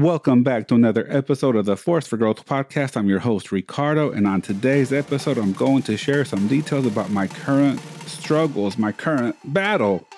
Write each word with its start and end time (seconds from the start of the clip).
Welcome 0.00 0.42
back 0.42 0.66
to 0.68 0.76
another 0.76 1.06
episode 1.10 1.56
of 1.56 1.66
the 1.66 1.76
Force 1.76 2.06
for 2.06 2.16
Growth 2.16 2.46
podcast. 2.46 2.96
I'm 2.96 3.06
your 3.06 3.18
host, 3.18 3.52
Ricardo, 3.52 4.10
and 4.10 4.26
on 4.26 4.40
today's 4.40 4.94
episode, 4.94 5.36
I'm 5.36 5.52
going 5.52 5.82
to 5.82 5.98
share 5.98 6.24
some 6.24 6.48
details 6.48 6.86
about 6.86 7.10
my 7.10 7.26
current 7.26 7.78
struggles, 8.06 8.78
my 8.78 8.92
current 8.92 9.36
battle 9.52 10.08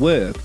with 0.00 0.36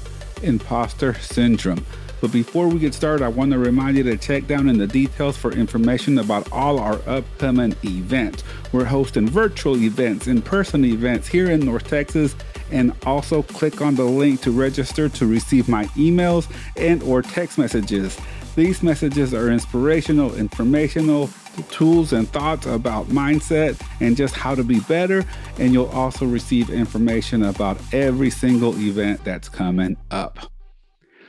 imposter 0.44 1.16
syndrome. 1.16 1.84
But 2.22 2.32
before 2.32 2.68
we 2.68 2.78
get 2.78 2.94
started, 2.94 3.26
I 3.26 3.30
want 3.30 3.50
to 3.50 3.58
remind 3.58 3.98
you 3.98 4.04
to 4.04 4.16
check 4.16 4.46
down 4.46 4.70
in 4.70 4.78
the 4.78 4.86
details 4.86 5.36
for 5.36 5.52
information 5.54 6.20
about 6.20 6.52
all 6.52 6.78
our 6.78 7.02
upcoming 7.08 7.76
events. 7.84 8.44
We're 8.72 8.86
hosting 8.86 9.28
virtual 9.28 9.76
events, 9.78 10.28
in 10.28 10.44
person 10.44 10.86
events 10.86 11.28
here 11.28 11.50
in 11.50 11.62
North 11.62 11.88
Texas 11.88 12.36
and 12.70 12.96
also 13.08 13.42
click 13.42 13.82
on 13.82 13.96
the 13.96 14.04
link 14.04 14.42
to 14.42 14.52
register 14.52 15.10
to 15.10 15.26
receive 15.26 15.68
my 15.68 15.86
emails 15.88 16.48
and 16.78 17.02
or 17.02 17.24
text 17.24 17.58
messages. 17.58 18.20
These 18.56 18.84
messages 18.84 19.34
are 19.34 19.50
inspirational, 19.50 20.36
informational, 20.36 21.30
tools 21.70 22.14
and 22.14 22.28
thoughts 22.30 22.66
about 22.66 23.08
mindset 23.08 23.82
and 24.00 24.16
just 24.18 24.36
how 24.36 24.56
to 24.56 24.64
be 24.64 24.80
better. 24.82 25.26
And 25.58 25.74
you'll 25.74 25.88
also 25.88 26.26
receive 26.26 26.70
information 26.70 27.44
about 27.44 27.78
every 27.94 28.30
single 28.30 28.78
event 28.78 29.24
that's 29.24 29.50
coming 29.50 29.98
up. 30.12 30.52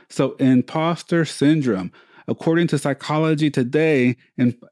So, 0.09 0.33
imposter 0.33 1.25
syndrome. 1.25 1.91
According 2.27 2.67
to 2.67 2.77
Psychology 2.77 3.49
Today, 3.49 4.15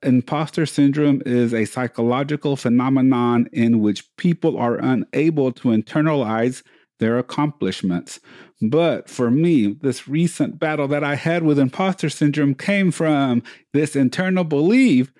imposter 0.03 0.65
syndrome 0.65 1.21
is 1.25 1.53
a 1.53 1.65
psychological 1.65 2.55
phenomenon 2.55 3.47
in 3.51 3.81
which 3.81 4.05
people 4.15 4.57
are 4.57 4.77
unable 4.77 5.51
to 5.53 5.69
internalize 5.69 6.63
their 7.01 7.17
accomplishments. 7.17 8.21
But 8.61 9.09
for 9.09 9.29
me, 9.29 9.73
this 9.73 10.07
recent 10.07 10.59
battle 10.59 10.87
that 10.87 11.03
I 11.03 11.15
had 11.15 11.43
with 11.43 11.59
imposter 11.59 12.09
syndrome 12.09 12.55
came 12.55 12.91
from 12.91 13.43
this 13.73 13.95
internal 13.95 14.45
belief 14.45 15.11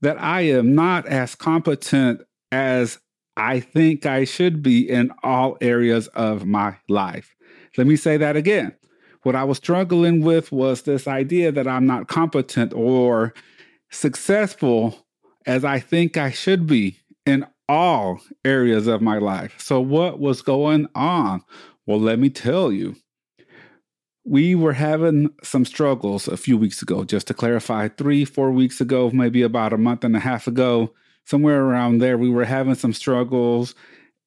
that 0.00 0.18
I 0.22 0.42
am 0.42 0.74
not 0.74 1.04
as 1.06 1.34
competent 1.34 2.22
as 2.52 2.98
I 3.36 3.60
think 3.60 4.06
I 4.06 4.24
should 4.24 4.62
be 4.62 4.88
in 4.88 5.10
all 5.22 5.58
areas 5.60 6.06
of 6.08 6.46
my 6.46 6.76
life. 6.88 7.34
Let 7.76 7.86
me 7.86 7.96
say 7.96 8.16
that 8.16 8.36
again. 8.36 8.74
What 9.24 9.34
I 9.34 9.42
was 9.42 9.58
struggling 9.58 10.22
with 10.22 10.52
was 10.52 10.82
this 10.82 11.08
idea 11.08 11.50
that 11.50 11.66
I'm 11.66 11.86
not 11.86 12.06
competent 12.06 12.72
or 12.72 13.34
successful 13.90 15.06
as 15.44 15.64
I 15.64 15.80
think 15.80 16.16
I 16.16 16.30
should 16.30 16.66
be 16.66 17.00
in 17.26 17.46
all 17.68 18.20
areas 18.44 18.86
of 18.86 19.02
my 19.02 19.18
life. 19.18 19.54
So, 19.58 19.80
what 19.80 20.18
was 20.18 20.42
going 20.42 20.88
on? 20.94 21.42
Well, 21.86 22.00
let 22.00 22.18
me 22.18 22.30
tell 22.30 22.72
you. 22.72 22.96
We 24.28 24.56
were 24.56 24.72
having 24.72 25.30
some 25.44 25.64
struggles 25.64 26.26
a 26.26 26.36
few 26.36 26.58
weeks 26.58 26.82
ago, 26.82 27.04
just 27.04 27.28
to 27.28 27.34
clarify, 27.34 27.86
three, 27.86 28.24
four 28.24 28.50
weeks 28.50 28.80
ago, 28.80 29.08
maybe 29.12 29.42
about 29.42 29.72
a 29.72 29.78
month 29.78 30.02
and 30.02 30.16
a 30.16 30.20
half 30.20 30.48
ago, 30.48 30.92
somewhere 31.26 31.62
around 31.62 31.98
there, 31.98 32.16
we 32.16 32.30
were 32.30 32.44
having 32.44 32.74
some 32.74 32.92
struggles 32.92 33.74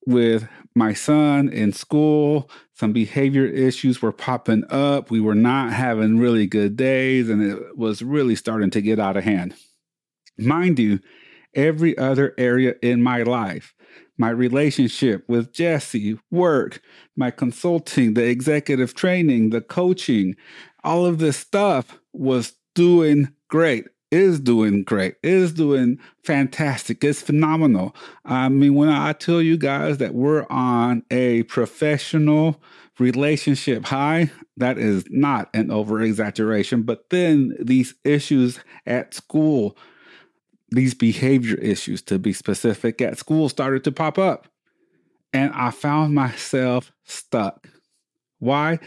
with 0.05 0.47
my 0.75 0.93
son 0.93 1.49
in 1.49 1.73
school. 1.73 2.49
Some 2.73 2.93
behavior 2.93 3.45
issues 3.45 4.01
were 4.01 4.11
popping 4.11 4.63
up. 4.69 5.09
We 5.09 5.19
were 5.19 5.35
not 5.35 5.73
having 5.73 6.19
really 6.19 6.45
good 6.45 6.75
days, 6.75 7.29
and 7.29 7.41
it 7.41 7.77
was 7.77 8.01
really 8.01 8.35
starting 8.35 8.69
to 8.71 8.81
get 8.81 8.99
out 8.99 9.17
of 9.17 9.23
hand. 9.23 9.55
Mind 10.37 10.79
you, 10.79 10.99
every 11.53 11.97
other 11.97 12.33
area 12.37 12.75
in 12.81 13.01
my 13.01 13.23
life 13.23 13.73
my 14.19 14.29
relationship 14.29 15.23
with 15.29 15.53
Jesse, 15.53 16.19
work, 16.29 16.81
my 17.15 17.31
consulting, 17.31 18.13
the 18.13 18.27
executive 18.27 18.93
training, 18.93 19.49
the 19.49 19.61
coaching, 19.61 20.35
all 20.83 21.05
of 21.05 21.19
this 21.19 21.37
stuff 21.37 21.97
was 22.11 22.53
doing 22.75 23.29
great, 23.47 23.85
is 24.11 24.39
doing 24.39 24.83
great, 24.83 25.15
is 25.23 25.53
doing 25.53 25.97
fantastic, 26.23 27.03
it's 27.03 27.21
phenomenal. 27.21 27.95
I 28.25 28.49
mean, 28.49 28.75
when 28.75 28.89
I 28.89 29.13
tell 29.13 29.41
you 29.41 29.57
guys 29.57 29.99
that 29.99 30.13
we're 30.13 30.45
on 30.49 31.03
a 31.09 31.43
professional 31.43 32.61
relationship 32.99 33.85
high, 33.85 34.31
that 34.57 34.77
is 34.77 35.05
not 35.09 35.49
an 35.53 35.71
over 35.71 36.01
exaggeration. 36.01 36.83
But 36.83 37.09
then 37.09 37.55
these 37.57 37.95
issues 38.03 38.59
at 38.85 39.13
school, 39.13 39.77
these 40.71 40.93
behavior 40.93 41.57
issues, 41.57 42.01
to 42.03 42.19
be 42.19 42.33
specific, 42.33 43.01
at 43.01 43.17
school 43.17 43.49
started 43.49 43.83
to 43.85 43.91
pop 43.91 44.17
up. 44.17 44.47
And 45.33 45.51
I 45.53 45.71
found 45.71 46.15
myself 46.15 46.91
stuck. 47.05 47.69
Why? 48.39 48.79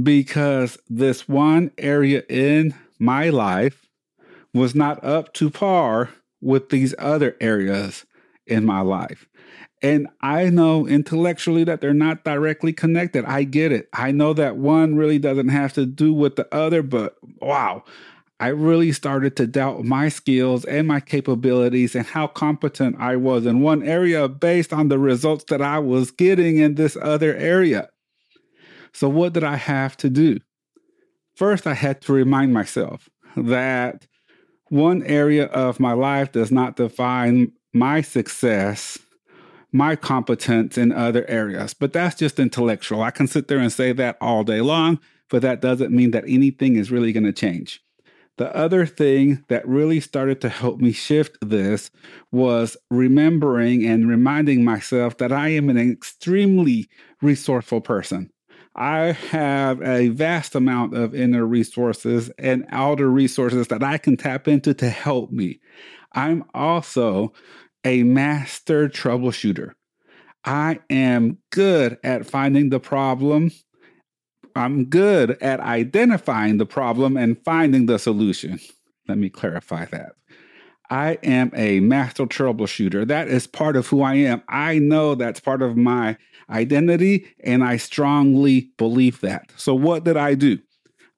Because 0.00 0.78
this 0.88 1.28
one 1.28 1.72
area 1.78 2.22
in 2.28 2.74
my 2.98 3.30
life 3.30 3.86
was 4.54 4.74
not 4.74 5.02
up 5.04 5.32
to 5.34 5.50
par 5.50 6.10
with 6.40 6.70
these 6.70 6.94
other 6.98 7.36
areas 7.40 8.06
in 8.46 8.64
my 8.64 8.80
life. 8.80 9.28
And 9.82 10.08
I 10.20 10.50
know 10.50 10.86
intellectually 10.86 11.64
that 11.64 11.80
they're 11.80 11.94
not 11.94 12.24
directly 12.24 12.72
connected. 12.72 13.24
I 13.24 13.44
get 13.44 13.72
it. 13.72 13.88
I 13.94 14.12
know 14.12 14.34
that 14.34 14.56
one 14.56 14.94
really 14.94 15.18
doesn't 15.18 15.48
have 15.48 15.72
to 15.74 15.86
do 15.86 16.12
with 16.12 16.36
the 16.36 16.52
other, 16.54 16.82
but 16.82 17.16
wow, 17.40 17.84
I 18.40 18.48
really 18.48 18.92
started 18.92 19.36
to 19.36 19.46
doubt 19.46 19.84
my 19.84 20.08
skills 20.08 20.64
and 20.64 20.88
my 20.88 20.98
capabilities 20.98 21.94
and 21.94 22.06
how 22.06 22.26
competent 22.26 22.96
I 22.98 23.16
was 23.16 23.44
in 23.44 23.60
one 23.60 23.82
area 23.82 24.28
based 24.28 24.72
on 24.72 24.88
the 24.88 24.98
results 24.98 25.44
that 25.50 25.60
I 25.60 25.78
was 25.78 26.10
getting 26.10 26.56
in 26.56 26.76
this 26.76 26.96
other 27.02 27.36
area. 27.36 27.90
So, 28.94 29.10
what 29.10 29.34
did 29.34 29.44
I 29.44 29.56
have 29.56 29.94
to 29.98 30.08
do? 30.08 30.38
First, 31.36 31.66
I 31.66 31.74
had 31.74 32.00
to 32.02 32.14
remind 32.14 32.54
myself 32.54 33.10
that 33.36 34.06
one 34.70 35.02
area 35.02 35.44
of 35.46 35.78
my 35.78 35.92
life 35.92 36.32
does 36.32 36.50
not 36.50 36.76
define 36.76 37.52
my 37.74 38.00
success, 38.00 38.98
my 39.70 39.96
competence 39.96 40.78
in 40.78 40.92
other 40.92 41.28
areas, 41.28 41.74
but 41.74 41.92
that's 41.92 42.16
just 42.16 42.40
intellectual. 42.40 43.02
I 43.02 43.10
can 43.10 43.26
sit 43.26 43.48
there 43.48 43.58
and 43.58 43.70
say 43.70 43.92
that 43.92 44.16
all 44.18 44.44
day 44.44 44.62
long, 44.62 44.98
but 45.28 45.42
that 45.42 45.60
doesn't 45.60 45.94
mean 45.94 46.12
that 46.12 46.24
anything 46.26 46.76
is 46.76 46.90
really 46.90 47.12
going 47.12 47.24
to 47.24 47.32
change. 47.34 47.82
The 48.40 48.56
other 48.56 48.86
thing 48.86 49.44
that 49.48 49.68
really 49.68 50.00
started 50.00 50.40
to 50.40 50.48
help 50.48 50.80
me 50.80 50.92
shift 50.92 51.36
this 51.42 51.90
was 52.32 52.74
remembering 52.90 53.84
and 53.84 54.08
reminding 54.08 54.64
myself 54.64 55.18
that 55.18 55.30
I 55.30 55.48
am 55.48 55.68
an 55.68 55.76
extremely 55.76 56.88
resourceful 57.20 57.82
person. 57.82 58.30
I 58.74 59.12
have 59.12 59.82
a 59.82 60.08
vast 60.08 60.54
amount 60.54 60.96
of 60.96 61.14
inner 61.14 61.44
resources 61.44 62.30
and 62.38 62.64
outer 62.70 63.10
resources 63.10 63.68
that 63.68 63.82
I 63.82 63.98
can 63.98 64.16
tap 64.16 64.48
into 64.48 64.72
to 64.72 64.88
help 64.88 65.30
me. 65.30 65.60
I'm 66.14 66.44
also 66.54 67.34
a 67.84 68.04
master 68.04 68.88
troubleshooter. 68.88 69.72
I 70.46 70.78
am 70.88 71.36
good 71.50 71.98
at 72.02 72.24
finding 72.24 72.70
the 72.70 72.80
problem 72.80 73.50
I'm 74.56 74.84
good 74.86 75.32
at 75.42 75.60
identifying 75.60 76.58
the 76.58 76.66
problem 76.66 77.16
and 77.16 77.42
finding 77.44 77.86
the 77.86 77.98
solution. 77.98 78.60
Let 79.08 79.18
me 79.18 79.28
clarify 79.28 79.86
that. 79.86 80.12
I 80.90 81.18
am 81.22 81.52
a 81.54 81.80
master 81.80 82.26
troubleshooter. 82.26 83.06
That 83.06 83.28
is 83.28 83.46
part 83.46 83.76
of 83.76 83.86
who 83.86 84.02
I 84.02 84.14
am. 84.14 84.42
I 84.48 84.78
know 84.78 85.14
that's 85.14 85.38
part 85.38 85.62
of 85.62 85.76
my 85.76 86.16
identity, 86.50 87.26
and 87.44 87.62
I 87.62 87.76
strongly 87.76 88.72
believe 88.76 89.20
that. 89.20 89.52
So, 89.56 89.74
what 89.74 90.04
did 90.04 90.16
I 90.16 90.34
do? 90.34 90.58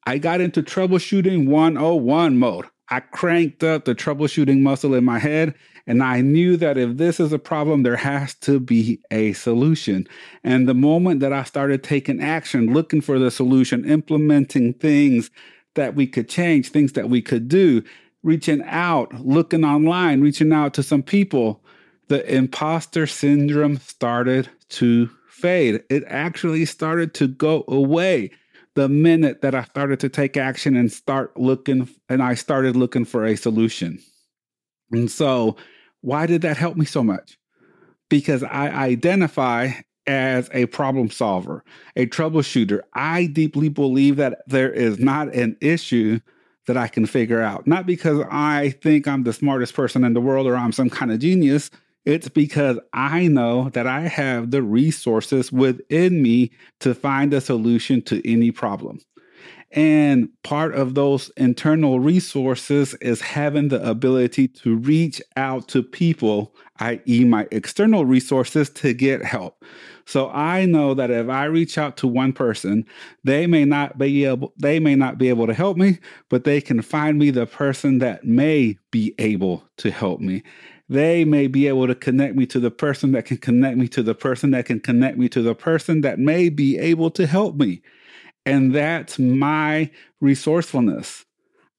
I 0.06 0.18
got 0.18 0.40
into 0.40 0.62
troubleshooting 0.62 1.46
101 1.46 2.38
mode. 2.38 2.66
I 2.90 3.00
cranked 3.00 3.64
up 3.64 3.86
the 3.86 3.94
troubleshooting 3.94 4.60
muscle 4.60 4.94
in 4.94 5.04
my 5.04 5.18
head 5.18 5.54
and 5.86 6.02
I 6.02 6.20
knew 6.20 6.56
that 6.58 6.78
if 6.78 6.96
this 6.96 7.18
is 7.18 7.32
a 7.32 7.38
problem, 7.38 7.82
there 7.82 7.96
has 7.96 8.34
to 8.36 8.60
be 8.60 9.00
a 9.10 9.32
solution. 9.32 10.06
And 10.44 10.68
the 10.68 10.74
moment 10.74 11.20
that 11.20 11.32
I 11.32 11.44
started 11.44 11.82
taking 11.82 12.20
action, 12.20 12.72
looking 12.72 13.00
for 13.00 13.18
the 13.18 13.30
solution, 13.30 13.88
implementing 13.88 14.74
things 14.74 15.30
that 15.74 15.94
we 15.94 16.06
could 16.06 16.28
change, 16.28 16.68
things 16.68 16.92
that 16.92 17.08
we 17.08 17.20
could 17.22 17.48
do, 17.48 17.82
reaching 18.22 18.62
out, 18.64 19.12
looking 19.14 19.64
online, 19.64 20.20
reaching 20.20 20.52
out 20.52 20.74
to 20.74 20.82
some 20.82 21.02
people, 21.02 21.62
the 22.08 22.24
imposter 22.32 23.06
syndrome 23.06 23.78
started 23.78 24.48
to 24.68 25.10
fade. 25.28 25.82
It 25.90 26.04
actually 26.06 26.64
started 26.66 27.14
to 27.14 27.26
go 27.26 27.64
away 27.66 28.30
the 28.74 28.88
minute 28.88 29.42
that 29.42 29.54
I 29.54 29.64
started 29.64 30.00
to 30.00 30.08
take 30.08 30.36
action 30.36 30.76
and 30.76 30.90
start 30.90 31.36
looking, 31.38 31.88
and 32.08 32.22
I 32.22 32.34
started 32.34 32.76
looking 32.76 33.04
for 33.04 33.24
a 33.26 33.36
solution. 33.36 33.98
And 34.92 35.10
so, 35.10 35.56
why 36.02 36.26
did 36.26 36.42
that 36.42 36.56
help 36.56 36.76
me 36.76 36.84
so 36.84 37.02
much? 37.02 37.38
Because 38.10 38.42
I 38.42 38.68
identify 38.68 39.72
as 40.06 40.50
a 40.52 40.66
problem 40.66 41.10
solver, 41.10 41.64
a 41.96 42.06
troubleshooter. 42.06 42.80
I 42.92 43.26
deeply 43.26 43.68
believe 43.68 44.16
that 44.16 44.42
there 44.46 44.70
is 44.70 44.98
not 44.98 45.32
an 45.34 45.56
issue 45.60 46.20
that 46.66 46.76
I 46.76 46.88
can 46.88 47.06
figure 47.06 47.40
out. 47.40 47.66
Not 47.66 47.86
because 47.86 48.24
I 48.30 48.70
think 48.82 49.08
I'm 49.08 49.24
the 49.24 49.32
smartest 49.32 49.74
person 49.74 50.04
in 50.04 50.12
the 50.12 50.20
world 50.20 50.46
or 50.46 50.56
I'm 50.56 50.72
some 50.72 50.90
kind 50.90 51.10
of 51.10 51.20
genius. 51.20 51.70
It's 52.04 52.28
because 52.28 52.78
I 52.92 53.28
know 53.28 53.70
that 53.70 53.86
I 53.86 54.02
have 54.02 54.50
the 54.50 54.62
resources 54.62 55.52
within 55.52 56.20
me 56.20 56.50
to 56.80 56.94
find 56.94 57.32
a 57.32 57.40
solution 57.40 58.02
to 58.02 58.28
any 58.28 58.50
problem. 58.50 58.98
And 59.72 60.28
part 60.42 60.74
of 60.74 60.94
those 60.94 61.30
internal 61.38 61.98
resources 61.98 62.92
is 62.94 63.22
having 63.22 63.68
the 63.68 63.82
ability 63.88 64.48
to 64.48 64.76
reach 64.76 65.22
out 65.36 65.68
to 65.68 65.82
people, 65.82 66.54
i.e., 66.80 67.24
my 67.24 67.48
external 67.50 68.04
resources, 68.04 68.68
to 68.70 68.92
get 68.92 69.24
help. 69.24 69.64
So 70.04 70.28
I 70.30 70.66
know 70.66 70.92
that 70.94 71.10
if 71.10 71.28
I 71.28 71.44
reach 71.44 71.78
out 71.78 71.96
to 71.98 72.06
one 72.06 72.34
person, 72.34 72.84
they 73.24 73.46
may 73.46 73.64
not 73.64 73.96
be 73.96 74.26
able 74.26 74.52
they 74.58 74.78
may 74.78 74.94
not 74.94 75.16
be 75.16 75.30
able 75.30 75.46
to 75.46 75.54
help 75.54 75.78
me, 75.78 75.98
but 76.28 76.44
they 76.44 76.60
can 76.60 76.82
find 76.82 77.18
me 77.18 77.30
the 77.30 77.46
person 77.46 77.98
that 77.98 78.24
may 78.24 78.76
be 78.90 79.14
able 79.18 79.64
to 79.78 79.90
help 79.90 80.20
me. 80.20 80.42
They 80.88 81.24
may 81.24 81.46
be 81.46 81.68
able 81.68 81.86
to 81.86 81.94
connect 81.94 82.36
me 82.36 82.44
to 82.46 82.60
the 82.60 82.70
person 82.70 83.12
that 83.12 83.24
can 83.24 83.38
connect 83.38 83.78
me 83.78 83.88
to 83.88 84.02
the 84.02 84.14
person 84.14 84.50
that 84.50 84.66
can 84.66 84.80
connect 84.80 85.16
me 85.16 85.28
to 85.30 85.40
the 85.40 85.54
person 85.54 86.02
that 86.02 86.18
may 86.18 86.50
be 86.50 86.78
able 86.78 87.10
to 87.12 87.26
help 87.26 87.56
me. 87.56 87.80
And 88.44 88.74
that's 88.74 89.18
my 89.18 89.90
resourcefulness. 90.20 91.24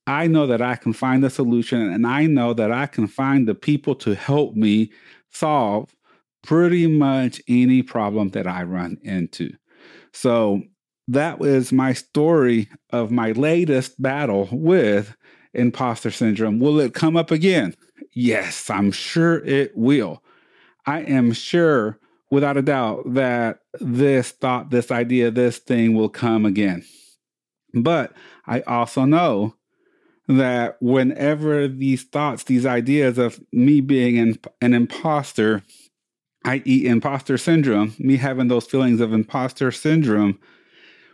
I 0.06 0.28
know 0.28 0.48
that 0.48 0.62
I 0.62 0.76
can 0.76 0.94
find 0.94 1.24
a 1.24 1.30
solution 1.30 1.82
and 1.82 2.06
I 2.06 2.26
know 2.26 2.54
that 2.54 2.72
I 2.72 2.88
can 2.88 3.08
find 3.08 3.48
the 3.48 3.56
people 3.56 3.96
to 3.96 4.16
help 4.16 4.56
me 4.56 4.92
solve 5.32 5.96
pretty 6.44 6.88
much 6.88 7.42
any 7.48 7.82
problem 7.82 8.30
that 8.30 8.48
I 8.48 8.64
run 8.64 8.98
into. 9.02 9.52
So 10.12 10.62
that 11.08 11.40
was 11.40 11.72
my 11.72 11.94
story 11.94 12.70
of 12.92 13.12
my 13.12 13.32
latest 13.32 14.02
battle 14.02 14.50
with 14.52 15.16
imposter 15.54 16.12
syndrome. 16.12 16.60
Will 16.60 16.80
it 16.80 16.94
come 16.94 17.16
up 17.16 17.32
again? 17.32 17.76
Yes, 18.14 18.70
I'm 18.70 18.92
sure 18.92 19.44
it 19.46 19.72
will. 19.76 20.22
I 20.86 21.02
am 21.02 21.32
sure 21.34 21.98
without 22.34 22.58
a 22.58 22.64
doubt 22.64 23.14
that 23.14 23.60
this 23.80 24.32
thought, 24.32 24.72
this 24.72 24.90
idea, 24.90 25.30
this 25.30 25.60
thing 25.60 25.94
will 25.94 26.10
come 26.10 26.48
again. 26.48 26.84
But 27.76 28.12
I 28.48 28.62
also 28.62 29.06
know 29.06 29.54
that 30.28 30.82
whenever 30.82 31.68
these 31.68 32.02
thoughts, 32.02 32.44
these 32.46 32.66
ideas 32.66 33.20
of 33.20 33.40
me 33.52 33.82
being 33.82 34.18
an, 34.18 34.40
an 34.62 34.74
imposter, 34.74 35.62
i.e., 36.46 36.88
imposter 36.88 37.38
syndrome, 37.38 37.94
me 38.00 38.18
having 38.18 38.48
those 38.48 38.66
feelings 38.66 39.00
of 39.00 39.14
imposter 39.14 39.72
syndrome, 39.72 40.40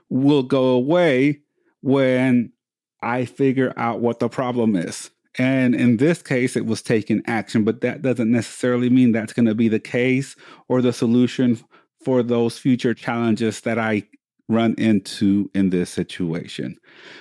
will 0.09 0.43
go 0.43 0.67
away 0.67 1.41
when 1.81 2.53
I 3.01 3.25
figure 3.25 3.73
out 3.75 3.99
what 3.99 4.19
the 4.19 4.29
problem 4.29 4.77
is. 4.77 5.09
And 5.37 5.75
in 5.75 5.97
this 5.97 6.21
case, 6.21 6.55
it 6.55 6.65
was 6.65 6.81
taking 6.81 7.21
action, 7.27 7.63
but 7.63 7.81
that 7.81 8.01
doesn't 8.01 8.31
necessarily 8.31 8.89
mean 8.89 9.11
that's 9.11 9.33
going 9.33 9.45
to 9.45 9.55
be 9.55 9.69
the 9.69 9.79
case 9.79 10.35
or 10.67 10.81
the 10.81 10.91
solution 10.91 11.59
for 12.03 12.23
those 12.23 12.57
future 12.57 12.93
challenges 12.93 13.61
that 13.61 13.77
I 13.77 14.07
run 14.49 14.73
into 14.77 15.49
in 15.53 15.69
this 15.69 15.89
situation. 15.89 16.75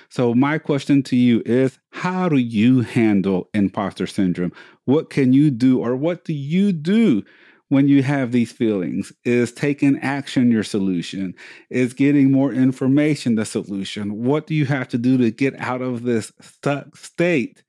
So, 0.09 0.33
my 0.33 0.57
question 0.57 1.03
to 1.03 1.15
you 1.15 1.43
is 1.45 1.79
how 1.91 2.27
do 2.27 2.37
you 2.37 2.81
handle 2.81 3.49
imposter 3.53 4.07
syndrome? 4.07 4.51
What 4.85 5.09
can 5.09 5.31
you 5.31 5.51
do, 5.51 5.79
or 5.79 5.95
what 5.95 6.25
do 6.25 6.33
you 6.33 6.73
do? 6.73 7.23
When 7.67 7.87
you 7.87 8.01
have 8.01 8.31
these 8.31 8.51
feelings, 8.51 9.13
is 9.25 9.51
taking 9.51 9.99
action 9.99 10.49
your 10.49 10.63
solution? 10.63 11.35
Is 11.69 11.93
getting 11.93 12.31
more 12.31 12.51
information 12.51 13.35
the 13.35 13.45
solution? 13.45 14.23
What 14.23 14.47
do 14.47 14.55
you 14.55 14.65
have 14.65 14.87
to 14.87 14.97
do 14.97 15.19
to 15.19 15.29
get 15.29 15.59
out 15.59 15.83
of 15.83 16.01
this 16.01 16.31
stuck 16.41 16.97
state 16.97 17.61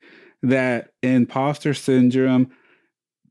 that 0.42 0.92
imposter 1.02 1.74
syndrome 1.74 2.50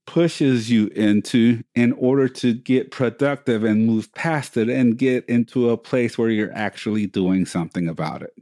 pushes 0.05 0.71
you 0.71 0.87
into 0.95 1.61
in 1.75 1.93
order 1.93 2.27
to 2.27 2.53
get 2.53 2.89
productive 2.89 3.63
and 3.63 3.85
move 3.85 4.11
past 4.15 4.57
it 4.57 4.67
and 4.67 4.97
get 4.97 5.23
into 5.25 5.69
a 5.69 5.77
place 5.77 6.17
where 6.17 6.29
you're 6.29 6.53
actually 6.53 7.05
doing 7.05 7.45
something 7.45 7.87
about 7.87 8.23
it. 8.23 8.33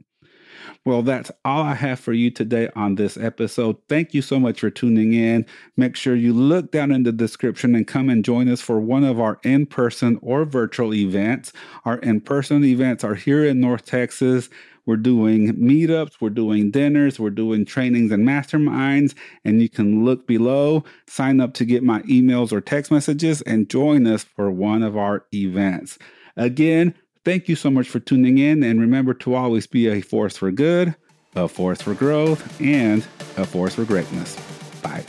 Well, 0.84 1.02
that's 1.02 1.30
all 1.44 1.62
I 1.62 1.74
have 1.74 2.00
for 2.00 2.14
you 2.14 2.30
today 2.30 2.70
on 2.74 2.94
this 2.94 3.18
episode. 3.18 3.76
Thank 3.90 4.14
you 4.14 4.22
so 4.22 4.40
much 4.40 4.60
for 4.60 4.70
tuning 4.70 5.12
in. 5.12 5.44
Make 5.76 5.96
sure 5.96 6.14
you 6.14 6.32
look 6.32 6.72
down 6.72 6.90
in 6.92 7.02
the 7.02 7.12
description 7.12 7.74
and 7.74 7.86
come 7.86 8.08
and 8.08 8.24
join 8.24 8.48
us 8.48 8.62
for 8.62 8.80
one 8.80 9.04
of 9.04 9.20
our 9.20 9.38
in 9.44 9.66
person 9.66 10.18
or 10.22 10.46
virtual 10.46 10.94
events. 10.94 11.52
Our 11.84 11.98
in 11.98 12.22
person 12.22 12.64
events 12.64 13.04
are 13.04 13.14
here 13.14 13.44
in 13.44 13.60
North 13.60 13.84
Texas. 13.84 14.48
We're 14.88 14.96
doing 14.96 15.54
meetups, 15.56 16.14
we're 16.18 16.30
doing 16.30 16.70
dinners, 16.70 17.20
we're 17.20 17.28
doing 17.28 17.66
trainings 17.66 18.10
and 18.10 18.26
masterminds. 18.26 19.14
And 19.44 19.60
you 19.60 19.68
can 19.68 20.02
look 20.02 20.26
below, 20.26 20.82
sign 21.06 21.42
up 21.42 21.52
to 21.54 21.66
get 21.66 21.82
my 21.82 22.00
emails 22.04 22.52
or 22.52 22.62
text 22.62 22.90
messages, 22.90 23.42
and 23.42 23.68
join 23.68 24.06
us 24.06 24.24
for 24.24 24.50
one 24.50 24.82
of 24.82 24.96
our 24.96 25.26
events. 25.34 25.98
Again, 26.38 26.94
thank 27.22 27.50
you 27.50 27.54
so 27.54 27.70
much 27.70 27.86
for 27.86 28.00
tuning 28.00 28.38
in. 28.38 28.62
And 28.62 28.80
remember 28.80 29.12
to 29.12 29.34
always 29.34 29.66
be 29.66 29.88
a 29.88 30.00
force 30.00 30.38
for 30.38 30.50
good, 30.50 30.96
a 31.36 31.48
force 31.48 31.82
for 31.82 31.92
growth, 31.92 32.58
and 32.58 33.02
a 33.36 33.44
force 33.44 33.74
for 33.74 33.84
greatness. 33.84 34.36
Bye. 34.80 35.04